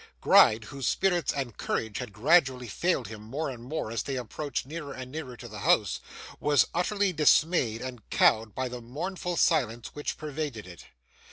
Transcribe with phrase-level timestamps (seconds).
[0.19, 4.65] Gride, whose spirits and courage had gradually failed him more and more as they approached
[4.65, 5.99] nearer and nearer to the house,
[6.39, 10.85] was utterly dismayed and cowed by the mournful silence which pervaded it.